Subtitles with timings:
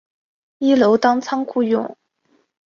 [0.57, 1.95] 一楼当仓库用